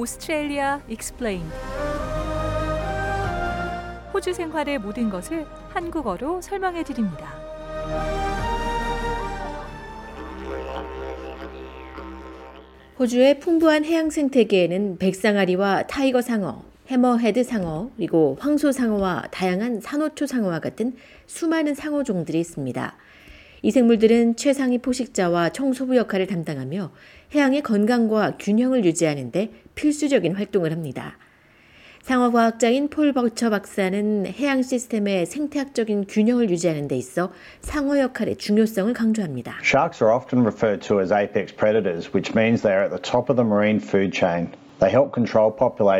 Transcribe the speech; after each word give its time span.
Australia 0.00 0.80
Explained 0.88 1.52
호주 4.14 4.32
생활의 4.32 4.78
모든 4.78 5.10
것을 5.10 5.44
한국어로 5.68 6.40
설명해 6.40 6.84
드립니다. 6.84 7.34
호주의 12.98 13.38
풍부한 13.40 13.84
해양 13.84 14.08
생태계에는 14.08 14.96
백상아리와 14.96 15.82
tiger 15.86 16.22
상어, 16.22 16.64
hammerhead 16.86 17.44
상어, 17.44 17.90
그리고 17.96 18.38
황소 18.40 18.72
상어와 18.72 19.24
다양한 19.30 19.82
산호초 19.82 20.26
상어와 20.26 20.60
같은 20.60 20.96
수많은 21.26 21.74
상어 21.74 22.04
종들이 22.04 22.40
있습니다. 22.40 22.96
이 23.62 23.70
생물들은 23.70 24.36
최상위 24.36 24.78
포식자와 24.78 25.50
청소부 25.50 25.96
역할을 25.96 26.26
담당하며 26.26 26.90
해양의 27.34 27.62
건강과 27.62 28.38
균형을 28.38 28.84
유지하는 28.84 29.30
데 29.30 29.50
필수적인 29.74 30.34
활동을 30.34 30.72
합니다. 30.72 31.18
상어과학자인 32.02 32.88
폴 32.88 33.12
버처 33.12 33.50
박사는 33.50 34.26
해양 34.26 34.62
시스템의 34.62 35.26
생태학적인 35.26 36.06
균형을 36.08 36.48
유지하는 36.48 36.88
데 36.88 36.96
있어 36.96 37.30
상어 37.60 37.98
역할의 37.98 38.36
중요성을 38.36 38.92
강조합니다. 38.94 39.58
Sharks 39.62 40.02
are 40.02 40.16
often 40.16 40.42
referred 40.42 40.80
to 40.88 41.00
as 41.00 41.12
apex 41.12 41.54
predators, 41.54 42.10
which 42.14 42.32
means 42.34 42.62
they 42.62 42.74
are 42.74 42.84
at 42.84 42.90
the 42.90 43.02
top 43.02 43.30
of 43.30 43.36
the 43.36 43.46
marine 43.46 43.78
food 43.78 44.16
chain. 44.16 44.48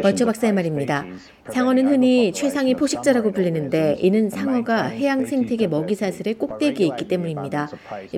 버처 0.03 0.25
박사의 0.25 0.55
말입니다. 0.55 1.05
상어는 1.51 1.89
흔히 1.89 2.33
최상위 2.33 2.75
포식자라고 2.75 3.33
불리는데 3.33 3.97
이는 4.01 4.31
상어가 4.31 4.85
해양 4.85 5.27
생태계 5.27 5.67
먹이 5.67 5.95
사슬의 5.95 6.35
꼭대기에 6.35 6.87
있기 6.87 7.07
때문입니다. 7.09 7.69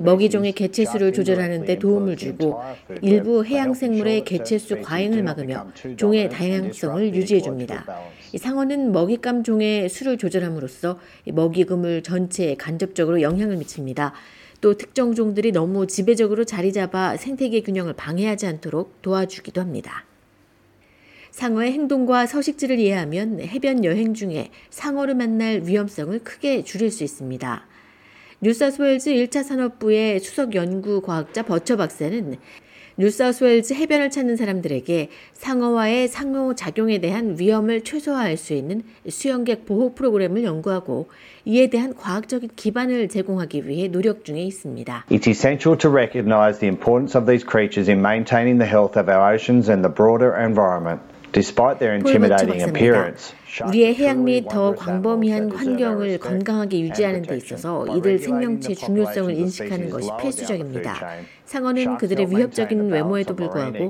먹이종의 0.01 0.53
개체수를 0.53 1.11
조절하는 1.11 1.65
데 1.65 1.77
도움을 1.77 2.15
주고 2.15 2.61
일부 3.01 3.43
해양 3.43 3.73
생물의 3.73 4.23
개체수 4.23 4.81
과잉을 4.81 5.21
막으며 5.23 5.67
종의 5.97 6.29
다양성을 6.29 7.13
유지해 7.13 7.41
줍니다. 7.41 7.85
상어는 8.37 8.93
먹잇감 8.93 9.43
종의 9.43 9.89
수를 9.89 10.17
조절함으로써 10.17 10.97
먹이 11.33 11.65
그물 11.65 12.03
전체에 12.03 12.55
간접적으로 12.55 13.21
영향을 13.21 13.57
미칩니다. 13.57 14.13
또 14.61 14.77
특정 14.77 15.13
종들이 15.13 15.51
너무 15.51 15.87
지배적으로 15.87 16.45
자리 16.45 16.71
잡아 16.71 17.17
생태계 17.17 17.63
균형을 17.63 17.93
방해하지 17.93 18.47
않도록 18.47 19.01
도와주기도 19.01 19.59
합니다. 19.59 20.05
상어의 21.33 21.71
행동과 21.71 22.27
서식지를 22.27 22.77
이해하면 22.77 23.41
해변 23.41 23.83
여행 23.83 24.13
중에 24.13 24.51
상어를 24.69 25.15
만날 25.15 25.63
위험성을 25.65 26.19
크게 26.19 26.63
줄일 26.63 26.91
수 26.91 27.03
있습니다. 27.03 27.65
뉴사우스웨일즈 28.41 29.11
1차 29.11 29.43
산업부의 29.43 30.19
수석 30.19 30.53
연구 30.53 31.01
과학자 31.01 31.41
버처 31.41 31.75
박사는 31.75 32.35
뉴사우스웨일즈 32.97 33.73
해변을 33.73 34.11
찾는 34.11 34.35
사람들에게 34.35 35.09
상어와의 35.33 36.07
상호작용에 36.07 36.99
대한 36.99 37.39
위험을 37.39 37.81
최소화할 37.81 38.37
수 38.37 38.53
있는 38.53 38.83
수영객 39.09 39.65
보호 39.65 39.95
프로그램을 39.95 40.43
연구하고 40.43 41.07
이에 41.45 41.71
대한 41.71 41.95
과학적인 41.95 42.51
기반을 42.55 43.09
제공하기 43.09 43.67
위해 43.67 43.87
노력 43.87 44.23
중에 44.23 44.43
있습니다. 44.43 45.05
It's 45.09 45.27
essential 45.27 45.75
to 45.79 45.91
recognize 45.91 46.59
the 46.59 46.69
importance 46.69 47.17
of 47.17 47.25
these 47.25 47.43
creatures 47.43 47.89
in 47.89 47.99
maintaining 47.99 48.59
the 48.59 48.69
health 48.69 48.99
of 48.99 49.09
our 49.09 49.33
oceans 49.33 49.71
and 49.71 49.81
the 49.81 49.91
broader 49.91 50.37
environment. 50.37 51.01
우리의 53.67 53.95
해양 53.95 54.23
및 54.23 54.47
더 54.47 54.73
광범위한 54.75 55.51
환경을 55.51 56.17
건강하게 56.19 56.79
유지하는 56.81 57.21
데 57.23 57.37
있어서 57.37 57.85
이들 57.97 58.19
생명체 58.19 58.73
중요성을 58.75 59.33
인식하는 59.33 59.89
것이 59.89 60.09
필수적입니다. 60.21 60.95
상어는 61.45 61.97
그들의 61.97 62.29
위협적인 62.29 62.89
외모에도 62.89 63.35
불구하고 63.35 63.89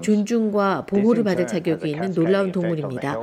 존중과 0.00 0.86
보호를 0.86 1.24
받을 1.24 1.46
자격이 1.46 1.90
있는 1.90 2.12
놀라운 2.12 2.50
동물입니다. 2.52 3.20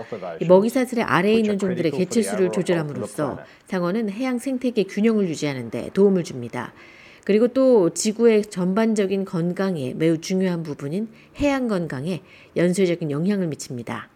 먹이 0.48 0.70
사슬의 0.70 1.04
아래에 1.04 1.34
있는 1.34 1.58
종들의 1.58 1.92
개체수를 1.92 2.52
조절함으로써 2.52 3.40
상어는 3.68 4.10
해양 4.10 4.38
생태계 4.38 4.84
균형을 4.84 5.28
유지하는 5.30 5.70
데 5.70 5.90
도움을 5.94 6.24
줍니다. 6.24 6.74
그리고 7.24 7.48
또 7.48 7.92
지구의 7.92 8.46
전반적인 8.46 9.26
건강에 9.26 9.94
매우 9.94 10.20
중요한 10.20 10.64
부분인 10.64 11.08
해양 11.40 11.68
건강에 11.68 12.22
연쇄적인 12.56 13.12
영향을 13.12 13.48
미칩니다. 13.48 14.10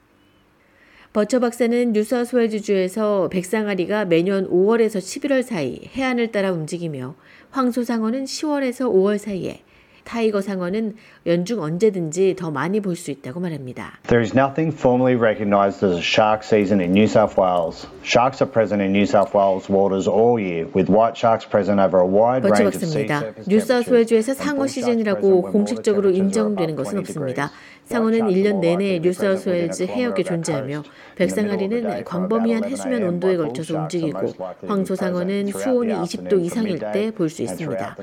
버처 1.14 1.40
박사는 1.40 1.94
뉴사스웨일즈주에서 1.94 3.30
백상아리가 3.30 4.04
매년 4.04 4.50
5월에서 4.50 4.98
11월 4.98 5.44
사이 5.44 5.80
해안을 5.96 6.32
따라 6.34 6.52
움직이며 6.52 7.16
황소상어는 7.52 8.26
10월에서 8.26 8.92
5월 8.92 9.18
사이에 9.18 9.64
타이거 10.06 10.40
상어는 10.40 10.96
연중 11.26 11.62
언제든지 11.62 12.36
더 12.38 12.52
많이 12.52 12.80
볼 12.80 12.96
수 12.96 13.12
있다고 13.12 13.42
말합니다. 13.42 14.00
There 14.08 14.22
is 14.24 14.34
nothing 14.34 14.72
formally 14.72 15.16
recognized 15.20 15.84
as 15.84 15.98
a 15.98 16.02
shark 16.02 16.44
season 16.46 16.80
in 16.80 16.94
New 16.94 17.08
South 17.08 17.36
Wales. 17.38 17.88
Sharks 18.04 18.42
are 18.42 18.50
present 18.50 18.82
in 18.82 18.94
New 18.94 19.06
South 19.06 19.34
Wales 19.36 19.68
waters 19.68 20.08
all 20.08 20.40
year, 20.40 20.70
with 20.74 20.88
white 20.88 21.18
sharks 21.18 21.44
present 21.50 21.82
over 21.82 22.00
a 22.00 22.06
wide 22.08 22.46
range 22.46 22.72
of 22.72 22.86
sea 22.86 23.08
surface 23.08 23.50
뉴사스웨일즈에서 23.50 24.34
상어 24.34 24.68
시즌이라고 24.68 25.42
공식적으로 25.52 26.12
인정되는 26.12 26.76
것은 26.76 27.00
없습니다. 27.00 27.52
상어는 27.86 28.22
1년 28.22 28.60
내내 28.60 29.00
뉴사우스웨일즈 29.00 29.84
해역에 29.84 30.24
존재하며 30.24 30.84
백상아리는 31.16 32.04
광범위한 32.04 32.64
해수면 32.66 33.04
온도에 33.04 33.38
걸쳐서 33.38 33.78
움직이고 33.78 34.34
황소상어는 34.68 35.48
수온이 35.48 35.94
20도 35.94 36.44
이상일 36.44 36.80
때 36.94 37.12
볼 37.12 37.30
수 37.30 37.44
있습니다. 37.44 37.98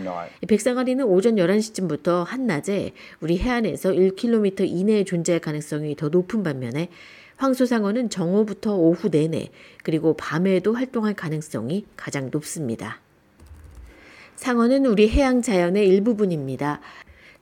백상아리는 0.47 1.05
오전 1.05 1.35
11시쯤부터 1.37 2.25
한낮에 2.25 2.93
우리 3.21 3.39
해안에서 3.39 3.91
1km 3.91 4.67
이내에 4.69 5.05
존재할 5.05 5.41
가능성이 5.41 5.97
더 5.97 6.09
높은 6.09 6.43
반면에 6.43 6.89
황소상어는 7.37 8.09
정오부터 8.09 8.77
오후 8.77 9.11
내내 9.11 9.49
그리고 9.83 10.15
밤에도 10.15 10.75
활동할 10.75 11.15
가능성이 11.15 11.87
가장 11.97 12.31
높습니다. 12.31 13.01
상어는 14.37 14.87
우리 14.87 15.09
해양 15.09 15.43
자연의 15.43 15.89
일부분입니다. 15.89 16.81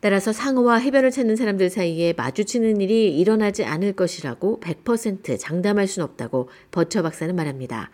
따라서 0.00 0.33
상어와 0.33 0.78
해변을 0.78 1.11
찾는 1.11 1.37
사람들 1.37 1.69
사이에 1.69 2.15
마주치는 2.16 2.81
일이 2.81 3.19
일어나지 3.19 3.65
않을 3.65 3.93
것이라고 3.93 4.61
100% 4.61 5.38
장담할 5.38 5.87
수는 5.87 6.05
없다고 6.05 6.49
버처 6.71 7.03
박사는 7.03 7.37
말합니다. 7.37 7.91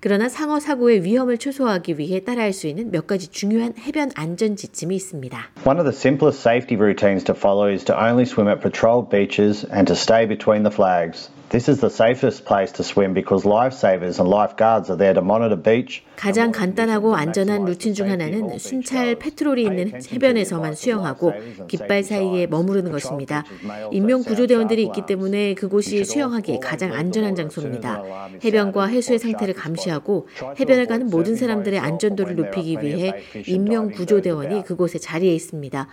그러나 0.00 0.28
상어 0.28 0.58
사고의 0.58 1.04
위험을 1.04 1.38
최소화하기 1.38 1.98
위해 1.98 2.20
따라할 2.20 2.52
수 2.52 2.66
있는 2.66 2.90
몇 2.90 3.06
가지 3.06 3.28
중요한 3.28 3.74
해변 3.78 4.10
안전 4.16 4.56
지침이 4.56 4.96
있습니다. 4.96 5.38
One 5.64 5.78
of 5.78 5.84
the 5.84 5.94
simplest 5.94 6.40
safety 6.40 6.76
routines 6.76 7.22
to 7.24 7.34
follow 7.34 7.70
is 7.70 7.84
to 7.84 7.94
only 7.94 8.24
swim 8.24 8.48
at 8.48 8.60
patrolled 8.60 9.10
beaches 9.10 9.64
and 9.70 9.86
to 9.86 9.94
stay 9.94 10.26
between 10.26 10.64
the 10.64 10.74
flags. 10.74 11.30
This 11.50 11.68
is 11.68 11.80
the 11.80 11.90
safest 11.90 12.44
place 12.44 12.70
to 12.74 12.84
swim 12.84 13.12
because 13.12 13.44
lifesavers 13.44 14.20
and 14.20 14.30
lifeguards 14.30 14.88
are 14.88 14.96
there 14.96 15.14
to 15.14 15.20
monitor 15.20 15.60
beach. 15.60 16.04
가장 16.14 16.52
간단하고 16.52 17.16
안전한 17.16 17.64
루틴 17.64 17.92
중 17.92 18.08
하나는 18.08 18.56
순찰 18.56 19.16
페트롤이 19.16 19.60
있는 19.64 20.00
해변에서만 20.12 20.76
수영하고 20.76 21.32
깃발 21.66 22.04
사이에 22.04 22.46
머무르는 22.46 22.92
것입니다. 22.92 23.44
인명 23.90 24.22
구조대원들이 24.22 24.84
있기 24.84 25.06
때문에 25.06 25.54
그곳이 25.54 26.04
수영하기에 26.04 26.60
가장 26.60 26.92
안전한 26.92 27.34
장소입니다. 27.34 28.04
해변과 28.44 28.86
해수의 28.86 29.18
상태를 29.18 29.54
감시하고 29.54 30.28
해변을 30.60 30.86
가는 30.86 31.10
모든 31.10 31.34
사람들의 31.34 31.80
안전도를 31.80 32.36
높이기 32.36 32.78
위해 32.80 33.12
인명 33.48 33.90
구조대원이 33.90 34.62
그곳에 34.62 35.00
자리해 35.00 35.34
있습니다. 35.34 35.88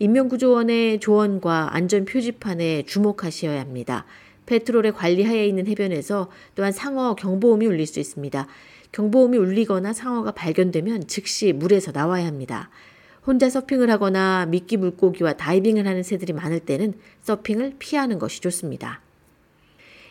인명구조원의 0.00 1.00
조언과 1.00 1.70
안전 1.72 2.04
표지판에 2.04 2.84
주목하셔야 2.84 3.60
합니다. 3.60 4.04
페트롤의 4.48 4.92
관리하에 4.92 5.46
있는 5.46 5.66
해변에서 5.66 6.30
또한 6.54 6.72
상어 6.72 7.14
경보음이 7.14 7.66
울릴 7.66 7.86
수 7.86 8.00
있습니다. 8.00 8.46
경보음이 8.92 9.36
울리거나 9.36 9.92
상어가 9.92 10.32
발견되면 10.32 11.06
즉시 11.06 11.52
물에서 11.52 11.92
나와야 11.92 12.26
합니다. 12.26 12.70
혼자 13.26 13.50
서핑을 13.50 13.90
하거나 13.90 14.46
미끼 14.46 14.78
물고기와 14.78 15.34
다이빙을 15.34 15.86
하는 15.86 16.02
새들이 16.02 16.32
많을 16.32 16.60
때는 16.60 16.94
서핑을 17.22 17.74
피하는 17.78 18.18
것이 18.18 18.40
좋습니다. 18.40 19.02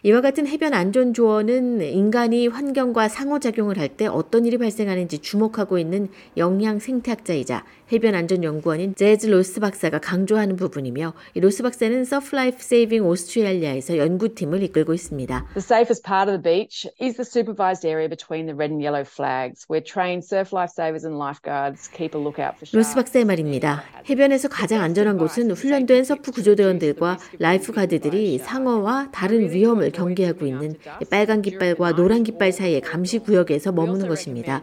이와 0.03 0.21
같은 0.21 0.45
해변 0.47 0.73
안전 0.73 1.13
조언은 1.13 1.81
인간이 1.81 2.47
환경과 2.47 3.07
상호작용을 3.07 3.77
할 3.79 3.87
때 3.87 4.05
어떤 4.05 4.45
일이 4.45 4.57
발생하는지 4.57 5.19
주목하고 5.19 5.79
있는 5.79 6.09
영양 6.35 6.77
생태학자이자 6.77 7.63
해변 7.93 8.15
안전 8.15 8.43
연구원인 8.43 8.93
제즈 8.95 9.27
로스 9.27 9.61
박사가 9.61 9.99
강조하는 9.99 10.57
부분이며 10.57 11.13
이 11.33 11.39
로스 11.39 11.63
박사는 11.63 12.03
Surf 12.03 12.35
Life 12.35 12.61
Saving 12.61 13.05
Australia에서 13.07 13.97
연구팀을 13.97 14.61
이끌고 14.63 14.93
있습니다. 14.93 15.45
The 15.53 15.63
safest 15.63 16.03
part 16.03 16.29
of 16.29 16.43
the 16.43 16.43
beach 16.43 16.85
is 17.01 17.15
the 17.15 17.23
supervised 17.25 17.87
area 17.87 18.09
between 18.09 18.45
the 18.45 18.53
red 18.53 18.71
and 18.73 18.83
yellow 18.83 19.05
flags 19.07 19.65
where 19.69 19.81
trained 19.81 20.27
surf 20.27 20.51
lifesavers 20.51 21.07
and 21.07 21.17
lifeguards 21.17 21.89
keep 21.89 22.13
a 22.13 22.19
lookout 22.21 22.59
for 22.59 22.67
sharks. 22.67 22.75
로스 22.75 22.95
박사의 22.95 23.23
말입니다. 23.25 23.83
해변에서 24.09 24.49
가장 24.49 24.81
안전한 24.83 25.17
곳은 25.17 25.49
훈련된 25.51 26.03
surf 26.03 26.31
구조대원들과 26.31 27.17
lifeguard들이 27.39 28.37
상어와 28.39 29.09
다른 29.13 29.49
위험을 29.49 29.86
수영을 29.87 29.91
경계하고 29.91 30.45
있는 30.45 30.75
빨간 31.09 31.41
깃발과 31.41 31.95
노란 31.95 32.23
깃발 32.23 32.51
사이의 32.51 32.81
감시 32.81 33.19
구역에서 33.19 33.71
머무는 33.71 34.07
것입니다. 34.07 34.61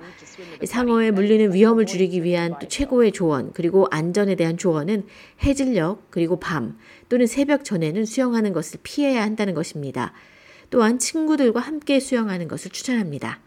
상어에 0.65 1.11
물리는 1.11 1.53
위험을 1.53 1.87
줄이기 1.87 2.23
위한 2.23 2.55
또 2.61 2.69
최고의 2.69 3.13
조언 3.13 3.53
그리고 3.53 3.87
안전에 3.91 4.35
대한 4.35 4.57
조언은 4.57 5.05
해질녘 5.43 6.11
그리고 6.11 6.39
밤 6.39 6.79
또는 7.09 7.27
새벽 7.27 7.65
전에는 7.65 8.05
수영하는 8.05 8.53
것을 8.53 8.81
피해야 8.83 9.23
한다는 9.23 9.55
것입니다. 9.55 10.13
또한 10.71 10.99
친구들과 10.99 11.61
함께 11.61 12.01
수영하는 12.01 12.49
것을 12.49 12.71
추천합니다. 12.71 13.41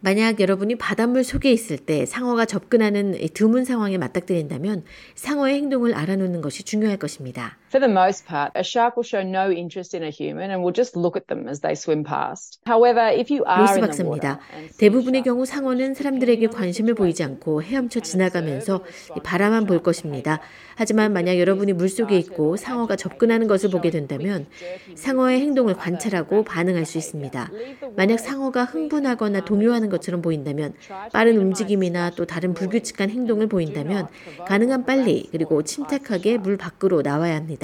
만약 0.00 0.38
여러분이 0.38 0.76
바닷물 0.76 1.24
속에 1.24 1.50
있을 1.50 1.78
때 1.78 2.04
상어가 2.04 2.44
접근하는 2.44 3.16
드문 3.32 3.64
상황에 3.64 3.96
맞닥뜨린다면 3.96 4.84
상어의 5.14 5.54
행동을 5.54 5.94
알아놓는 5.94 6.42
것이 6.42 6.62
중요할 6.62 6.98
것입니다. 6.98 7.56
For 7.74 7.80
the 7.80 7.92
most 7.92 8.24
part, 8.24 8.52
a 8.54 8.62
shark 8.62 8.94
will 8.94 9.02
show 9.02 9.26
no 9.26 9.50
interest 9.50 9.96
in 9.96 10.04
a 10.04 10.08
human 10.08 10.52
and 10.52 10.62
will 10.62 10.72
just 10.72 10.94
look 10.94 11.16
at 11.16 11.26
them 11.26 11.48
as 11.48 11.58
they 11.58 11.74
swim 11.74 12.04
past. 12.04 12.60
However, 12.66 13.10
if 13.10 13.34
you 13.34 13.42
are 13.48 13.66
the 13.66 13.80
박사입니다. 13.80 14.38
대부분의 14.78 15.24
경우 15.24 15.44
상어는 15.44 15.94
사람들에게 15.94 16.46
관심을 16.46 16.94
보이지 16.94 17.24
않고 17.24 17.64
헤엄쳐 17.64 17.98
지나가면서 17.98 18.84
바라만 19.24 19.66
볼 19.66 19.82
것입니다. 19.82 20.38
하지만 20.76 21.12
만약 21.12 21.36
여러분이 21.36 21.72
물속에 21.72 22.16
있고 22.18 22.56
상어가 22.56 22.94
접근하는 22.94 23.48
것을 23.48 23.70
보게 23.70 23.90
된다면 23.90 24.46
상어의 24.94 25.40
행동을 25.40 25.74
관찰하고 25.74 26.44
반응할 26.44 26.84
수 26.84 26.96
있습니다. 26.98 27.50
만약 27.96 28.18
상어가 28.18 28.62
흥분하거나 28.62 29.44
동요하는 29.44 29.88
것처럼 29.88 30.22
보인다면 30.22 30.74
빠른 31.12 31.38
움직임이나 31.38 32.10
또 32.10 32.24
다른 32.24 32.54
불규칙한 32.54 33.10
행동을 33.10 33.48
보인다면 33.48 34.06
가능한 34.46 34.84
빨리 34.84 35.28
그리고 35.32 35.62
침착하게 35.64 36.38
물 36.38 36.56
밖으로 36.56 37.02
나와야 37.02 37.34
합니다. 37.34 37.63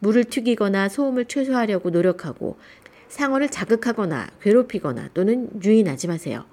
물을 0.00 0.24
튀기거나 0.24 0.88
소음을 0.88 1.26
최소화하려고 1.26 1.90
노력하고 1.90 2.56
상어를 3.08 3.48
자극하거나 3.48 4.28
괴롭히거나 4.42 5.10
또는 5.14 5.48
유인하지 5.62 6.08
마세요. 6.08 6.44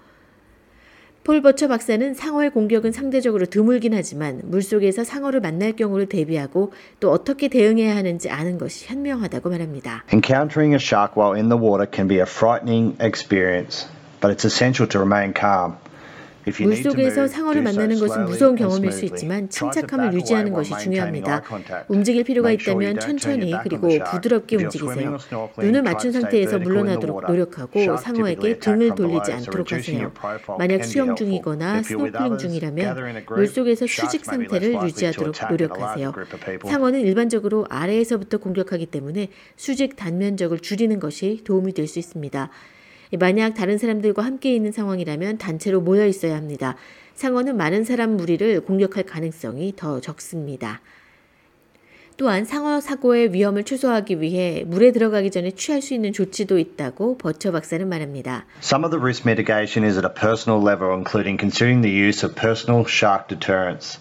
폴 1.23 1.41
버처 1.41 1.67
박사는 1.67 2.13
상어의 2.13 2.51
공격은 2.51 2.93
상대적으로 2.93 3.47
드물긴 3.47 3.93
하지만 3.93 4.39
물속에서 4.45 5.03
상어를 5.03 5.41
만날 5.41 5.73
경우를 5.73 6.05
대비하고 6.05 6.71
또 7.01 7.11
어떻게 7.11 7.49
대응해야 7.49 7.97
하는지 7.97 8.29
아는 8.29 8.57
것이 8.57 8.87
현명하다고 8.87 9.49
말합니다. 9.49 10.05
Encountering 10.13 10.73
a 10.73 10.79
shark 10.79 11.21
while 11.21 11.37
in 11.37 11.49
the 11.49 11.61
water 11.61 11.85
can 11.91 12.07
be 12.07 12.19
a 12.19 12.25
frightening 12.25 12.95
experience, 13.01 13.87
but 14.21 14.31
it's 14.31 14.45
essential 14.45 14.87
to 14.87 14.99
remain 14.99 15.33
calm. 15.33 15.75
물속에서 16.61 17.27
상어를 17.27 17.63
만나는 17.63 17.99
것은 17.99 18.25
무서운 18.25 18.55
경험일 18.55 18.91
수 18.91 19.05
있지만 19.05 19.49
침착함을 19.49 20.13
유지하는 20.13 20.53
것이 20.53 20.77
중요합니다. 20.77 21.41
움직일 21.87 22.23
필요가 22.23 22.51
있다면 22.51 22.99
천천히 22.99 23.53
그리고 23.63 23.89
부드럽게 24.11 24.57
움직이세요. 24.57 25.17
눈을 25.57 25.81
맞춘 25.81 26.11
상태에서 26.11 26.59
물러나도록 26.59 27.25
노력하고 27.27 27.97
상어에게 27.97 28.59
등을 28.59 28.95
돌리지 28.95 29.31
않도록 29.31 29.71
하세요. 29.71 30.11
만약 30.57 30.83
수영 30.83 31.15
중이거나 31.15 31.83
스노클링 31.83 32.37
중이라면 32.37 33.25
물속에서 33.27 33.85
수직 33.85 34.23
상태를 34.23 34.83
유지하도록 34.83 35.35
노력하세요. 35.49 36.13
상어는 36.67 36.99
일반적으로 37.01 37.65
아래에서부터 37.69 38.37
공격하기 38.37 38.85
때문에 38.87 39.29
수직 39.55 39.95
단면적을 39.95 40.59
줄이는 40.59 40.99
것이 40.99 41.41
도움이 41.43 41.73
될 41.73 41.87
수 41.87 41.99
있습니다. 41.99 42.49
만약 43.19 43.53
다른 43.53 43.77
사람들과 43.77 44.23
함께 44.23 44.53
있는 44.53 44.71
상황이라면 44.71 45.37
단체로 45.37 45.79
모여 45.81 46.05
있어야 46.05 46.35
합니다. 46.35 46.75
상어는 47.15 47.55
많은 47.55 47.83
사람 47.83 48.17
무리를 48.17 48.61
공격할 48.61 49.03
가능성이 49.03 49.73
더 49.75 50.01
적습니다. 50.01 50.81
또한 52.17 52.45
상어 52.45 52.81
사고의 52.81 53.31
위험을 53.31 53.63
최소화하기 53.63 54.21
위해 54.21 54.63
물에 54.65 54.91
들어가기 54.91 55.29
전에 55.29 55.51
취할 55.51 55.83
수 55.83 55.93
있는 55.93 56.11
조치도 56.13 56.57
있다고 56.57 57.17
버처 57.19 57.51
박사는 57.51 57.87
말합니다. 57.87 58.45
Some 58.61 58.83
of 58.83 58.89
the 58.91 58.99
risk 58.99 59.23
mitigation 59.23 59.87
is 59.87 59.97
at 59.97 60.05
a 60.05 60.13
personal 60.13 60.59
level, 60.59 60.91
including 60.95 61.37
considering 61.39 61.83
the 61.83 61.93
use 61.95 62.25
of 62.25 62.35
personal 62.35 62.83
shark 62.87 63.27
deterrents. 63.27 63.99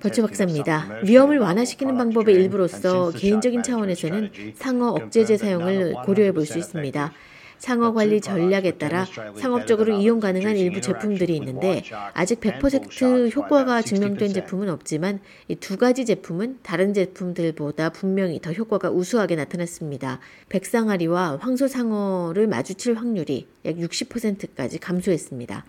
버츠 0.00 0.22
박사입니다. 0.22 1.00
위험을 1.04 1.38
완화시키는 1.38 1.98
방법의 1.98 2.34
일부로서 2.34 3.10
개인적인 3.10 3.62
차원에서는 3.62 4.30
상어 4.54 4.88
억제제 4.88 5.36
사용을 5.36 5.92
고려해 6.06 6.32
볼 6.32 6.46
수 6.46 6.58
있습니다. 6.58 7.12
상어 7.58 7.92
관리 7.92 8.20
전략에 8.20 8.72
따라 8.72 9.06
상업적으로 9.36 9.96
이용 9.96 10.20
가능한 10.20 10.56
일부 10.56 10.80
제품들이 10.80 11.36
있는데 11.36 11.82
아직 12.12 12.40
100% 12.40 13.34
효과가 13.34 13.82
증명된 13.82 14.32
제품은 14.32 14.68
없지만 14.68 15.20
이 15.48 15.56
두 15.64 15.78
가지 15.78 16.04
제품은 16.04 16.58
다른 16.62 16.92
제품들보다 16.92 17.88
분명히 17.88 18.38
더 18.38 18.52
효과가 18.52 18.90
우수하게 18.90 19.34
나타났습니다. 19.36 20.20
백상아리와 20.50 21.38
황소상어를 21.40 22.46
마주칠 22.48 22.94
확률이 22.96 23.46
약 23.64 23.76
60%까지 23.76 24.78
감소했습니다. 24.78 25.64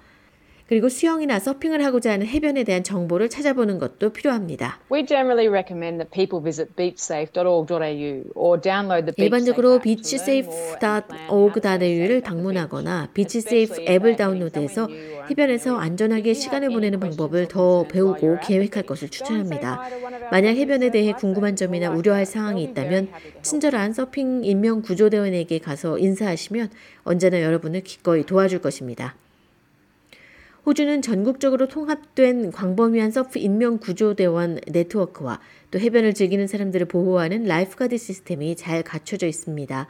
그리고 0.68 0.90
수영이나 0.90 1.40
서핑을 1.40 1.86
하고자 1.86 2.12
하는 2.12 2.26
해변에 2.26 2.64
대한 2.64 2.84
정보를 2.84 3.30
찾아보는 3.30 3.78
것도 3.78 4.12
필요합니다. 4.12 4.80
일반적으로 9.18 9.80
beachsafe 9.80 10.26
beachsafe.org.au를 10.80 12.22
방문하거나 12.22 13.10
비치세이프 13.14 13.86
앱을 13.88 14.16
다운로드해서 14.16 14.88
해변에서 15.30 15.78
안전하게 15.78 16.34
시간을 16.34 16.70
보내는 16.70 17.00
방법을 17.00 17.48
더 17.48 17.88
배우고 17.88 18.40
계획할 18.44 18.84
것을 18.84 19.10
추천합니다. 19.10 19.82
만약 20.32 20.56
해변에 20.56 20.90
대해 20.92 21.14
궁금한 21.14 21.56
점이나 21.56 21.92
우려할 21.92 22.26
사항이 22.26 22.64
있다면 22.64 23.10
친절한 23.42 23.94
서핑 23.94 24.44
인명 24.44 24.82
구조대원에게 24.82 25.60
가서 25.60 26.00
인사하시면 26.00 26.70
언제나 27.04 27.42
여러분을 27.42 27.82
기꺼이 27.82 28.26
도와줄 28.26 28.62
것입니다. 28.62 29.16
호주는 30.66 31.04
전국적으로 31.04 31.68
통합된 31.68 32.52
광범위한 32.52 33.12
surf 33.12 33.38
인명 33.38 33.78
구조대원 33.78 34.60
네트워크와 34.68 35.40
또 35.70 35.80
해변을 35.80 36.16
즐기는 36.16 36.48
사람들을 36.48 36.88
보호하는 36.88 37.44
lifeguard 37.44 37.96
시스템이 37.98 38.56
잘 38.56 38.82
갖춰져 38.82 39.28
있습니다. 39.28 39.88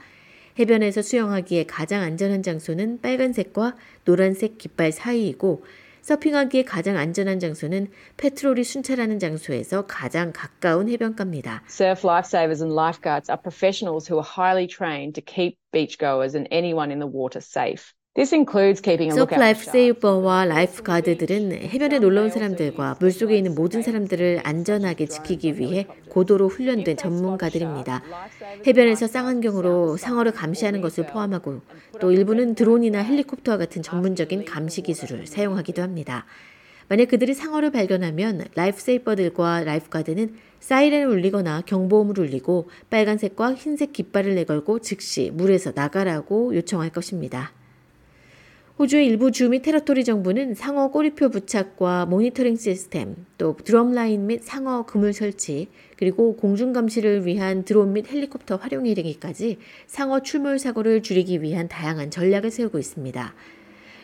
해변에서 0.60 1.02
수영하기에 1.02 1.64
가장 1.68 2.02
안전한 2.02 2.44
장소는 2.44 3.00
빨간색과 3.00 3.78
노란색 4.04 4.58
깃발 4.58 4.92
사이이고 4.92 5.64
서핑하기에 6.02 6.66
가장 6.66 6.98
안전한 6.98 7.40
장소는 7.40 7.88
patrol이 8.18 8.66
순찰하는 8.66 9.18
장소에서 9.18 9.86
가장 9.88 10.34
가까운 10.34 10.90
해변가입니다. 10.90 11.64
Surf 11.70 12.06
lifesavers 12.06 12.62
and 12.62 12.76
lifeguards 12.76 13.32
are 13.32 13.42
professionals 13.42 14.12
who 14.12 14.20
are 14.20 14.28
highly 14.28 14.68
trained 14.68 15.16
to 15.16 15.24
keep 15.24 15.58
beachgoers 15.72 16.36
and 16.36 16.50
anyone 16.52 16.92
in 16.92 17.00
the 17.00 17.10
water 17.10 17.40
safe. 17.40 17.95
This 18.16 18.34
includes 18.34 18.82
keeping 18.82 19.12
a 19.12 19.18
surf 19.20 19.36
life. 19.36 19.66
saver와 19.66 20.46
lifeguard들은 20.46 21.52
해변에 21.52 22.00
놀러 22.00 22.22
온 22.22 22.30
사람들과 22.30 22.96
물속에 23.02 23.36
있는 23.36 23.56
모든 23.56 23.82
사람들을 23.82 24.40
안전하게 24.42 25.08
지키기 25.08 25.60
위해 25.60 25.86
고도로 26.08 26.48
훈련된 26.48 26.96
전문가들입니다. 26.96 28.04
해변에서 28.66 29.08
쌍안경으로 29.08 29.98
상어를 29.98 30.32
감시하는 30.32 30.80
것을 30.80 31.08
포함하고 31.08 31.60
또 32.00 32.14
일부는 32.14 32.56
드론이나 32.56 33.00
헬리콥터와 33.00 33.58
같은 33.58 33.82
전문적인 33.84 34.46
감시 34.46 34.82
기술을 34.82 35.28
사용하기도 35.28 35.82
합니다. 35.82 36.26
만약 36.88 37.10
그들이 37.10 37.34
상어를 37.34 37.72
발견하면 37.72 38.46
life 38.56 38.80
saver들과 38.80 39.66
lifeguard는 39.66 40.36
사이렌을 40.62 41.08
울리거나 41.08 41.64
경보음을 41.66 42.18
울리고 42.18 42.70
빨간색과 42.90 43.56
흰색 43.56 43.92
깃발을 43.92 44.36
내걸고 44.36 44.80
즉시 44.80 45.32
물에서 45.34 45.74
나가라고 45.76 46.56
요청할 46.56 46.92
것입니다. 46.92 47.52
호주의 48.78 49.08
일부 49.08 49.32
주및 49.32 49.62
territory 49.62 50.04
정부는 50.04 50.54
상어 50.54 50.92
꼬리표 50.92 51.30
부착과 51.30 52.08
모니터링 52.08 52.58
시스템, 52.58 53.16
또 53.38 53.56
drumline 53.56 54.28
및 54.28 54.44
상어 54.44 54.86
그물 54.86 55.14
설치, 55.14 55.70
그리고 55.96 56.36
공중 56.36 56.74
감시를 56.74 57.26
위한 57.26 57.64
드론 57.64 57.94
및 57.94 58.12
헬리콥터 58.12 58.58
활용 58.58 58.86
이르기까지 58.86 59.60
상어 59.88 60.24
출몰 60.24 60.60
사고를 60.60 61.04
줄이기 61.04 61.42
위한 61.42 61.70
다양한 61.70 62.12
전략을 62.12 62.52
세우고 62.52 62.78
있습니다. 62.78 63.34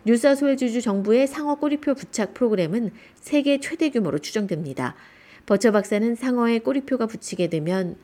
뉴사스웨주주 0.06 0.82
정부의 0.82 1.28
상어 1.28 1.56
꼬리표 1.56 1.94
부착 1.94 2.34
프로그램은 2.34 2.92
세계 3.16 3.60
최대 3.60 3.90
규모로 3.90 4.20
추정됩니다. 4.20 4.96
버처 5.48 5.74
박사는 5.74 6.16
상어에 6.16 6.60
꼬리표가 6.60 7.08
붙이게 7.08 7.50
되면 7.50 7.98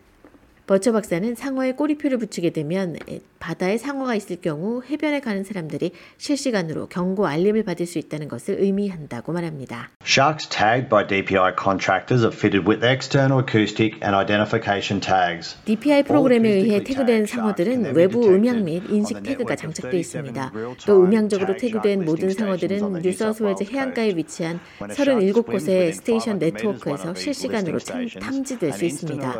버처 0.67 0.91
박사는 0.91 1.33
상어에 1.35 1.71
꼬리표를 1.71 2.17
붙이게 2.17 2.49
되면 2.49 2.97
바다에 3.39 3.77
상어가 3.77 4.15
있을 4.15 4.41
경우 4.41 4.81
해변에 4.83 5.21
가는 5.21 5.45
사람들이 5.45 5.91
실시간으로 6.17 6.87
경고 6.87 7.25
알림을 7.25 7.63
받을 7.63 7.85
수 7.85 7.99
있다는 7.99 8.27
것을 8.27 8.59
의미한다고 8.59 9.31
말합니다. 9.31 9.89
Sharks 10.03 10.49
tagged 10.49 10.89
by 10.89 11.07
DPI 11.07 11.53
contractors 11.57 12.25
are 12.25 12.35
fitted 12.35 12.67
with 12.67 12.83
external 12.85 13.39
acoustic 13.41 13.95
and 14.03 14.13
identification 14.13 14.99
tags. 14.99 15.55
DPI 15.63 16.03
프로그램에 16.03 16.49
의해 16.49 16.83
태그된 16.83 17.27
상어들은 17.27 17.95
외부 17.95 18.27
음향 18.27 18.65
및 18.65 18.83
인식 18.89 19.23
태그가 19.23 19.55
장착되어 19.55 19.97
있습니다. 19.97 20.51
또 20.85 21.01
음향적으로 21.01 21.55
태그된 21.55 22.03
모든 22.03 22.31
상어들은 22.31 23.01
뉴사우스웨일즈 23.03 23.63
해안가에 23.71 24.15
위치한 24.17 24.59
37곳의 24.79 25.93
station 25.93 26.39
네트워크에서 26.39 27.13
실시간으로 27.13 27.79
탐- 27.79 28.09
탐지될 28.09 28.73
수 28.73 28.83
있습니다. 28.83 29.33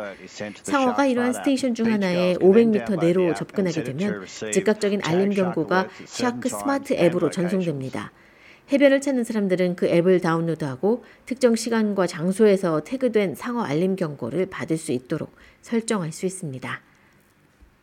상어가 0.62 1.04
이런 1.04 1.17
이러한 1.18 1.32
station 1.32 1.74
중 1.74 1.92
하나에 1.92 2.34
500m 2.34 3.00
내로 3.00 3.34
접근하게 3.34 3.82
되면 3.82 4.24
즉각적인 4.52 5.00
알림 5.04 5.30
경고가 5.30 5.88
SharkSmart 6.04 6.94
앱으로 6.94 7.30
전송됩니다. 7.30 8.12
해변을 8.70 9.00
찾는 9.00 9.24
사람들은 9.24 9.76
그 9.76 9.86
앱을 9.86 10.20
다운로드하고 10.20 11.02
특정 11.26 11.56
시간과 11.56 12.06
장소에서 12.06 12.84
태그된 12.84 13.34
상어 13.34 13.62
알림 13.62 13.96
경고를 13.96 14.46
받을 14.46 14.76
수 14.76 14.92
있도록 14.92 15.34
설정할 15.62 16.12
수 16.12 16.26
있습니다. 16.26 16.82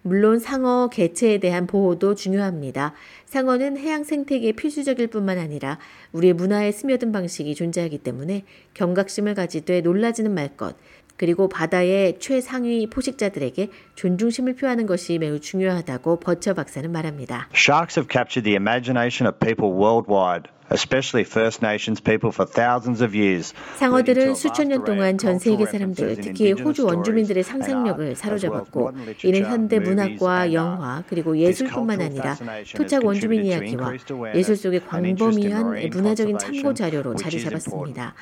물론 0.04 0.38
상어 0.38 0.88
개체에 0.90 1.40
대한 1.40 1.66
보호도 1.66 2.14
중요합니다. 2.14 2.94
상어는 3.26 3.78
해양 3.78 4.04
생태계에 4.04 4.52
필수적일 4.52 5.08
뿐만 5.08 5.40
아니라 5.40 5.80
우리의 6.12 6.34
문화에 6.34 6.72
스며든 6.72 7.12
방식이 7.12 7.56
존재하기 7.56 7.98
때문에 7.98 8.44
경각심을 8.76 9.34
가지되 9.34 9.82
놀라지는 9.82 10.32
말 10.32 10.56
것, 10.56 10.76
그리고 11.18 11.48
바다의 11.48 12.20
최상위 12.20 12.88
포식자들에게 12.88 13.70
존중심을 13.96 14.56
표하는 14.56 14.86
것이 14.86 15.18
매우 15.18 15.40
중요하다고 15.40 16.20
버처 16.20 16.54
박사는 16.54 16.92
말합니다. 16.92 17.50
Sharks 17.54 18.00
have 18.00 18.10
captured 18.12 18.44
the 18.44 18.56
imagination 18.56 19.28
of 19.28 19.40
people 19.40 19.72
worldwide. 19.72 20.50
especially 20.72 21.24
First 21.24 21.64
Nations 21.64 22.02
people 22.02 22.32
for 22.32 22.46
thousands 22.46 23.04
of 23.04 23.16
years. 23.16 23.54
상어들은 23.78 24.36
수천 24.36 24.70
년 24.70 24.84
동안 24.84 25.18
전 25.18 25.38
세계 25.38 25.66
사람들, 25.66 26.22
특히 26.22 26.54
호주 26.54 26.86
원주민들의 26.86 27.44
상상력을 27.44 28.16
사로잡았고, 28.16 28.92
이는 29.24 29.46
현대 29.46 29.80
문학과 29.80 30.54
영화 30.54 31.04
그리고 31.08 31.38
예술뿐만 31.38 32.02
아니라 32.02 32.36
토착 32.76 33.06
원주민 33.06 33.46
이야기와 33.46 33.94
예술 34.34 34.56
속의 34.56 34.82
광범위한 34.88 35.90
문화적인 35.92 36.38
참고 36.40 36.74
자료로 36.74 37.16
자리 37.16 37.40
잡았습니다. 37.40 38.16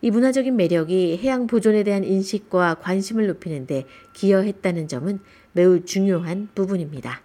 이 0.00 0.10
문화적인 0.10 0.56
매력이 0.56 1.18
해양 1.22 1.46
보존에 1.46 1.82
대한 1.82 2.04
인식과 2.04 2.76
관심을 2.76 3.26
높이는데 3.26 3.84
기여했다는 4.12 4.88
점은 4.88 5.20
매우 5.52 5.84
중요한 5.84 6.48
부분입니다. 6.54 7.23